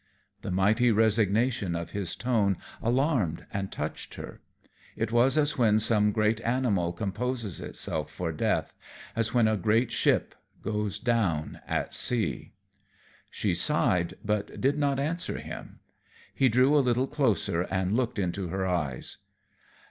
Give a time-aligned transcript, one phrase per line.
[0.41, 4.41] The mighty resignation of his tone alarmed and touched her.
[4.95, 8.73] It was as when some great animal composes itself for death,
[9.15, 10.33] as when a great ship
[10.63, 12.53] goes down at sea.
[13.29, 15.81] She sighed, but did not answer him.
[16.33, 19.19] He drew a little closer and looked into her eyes.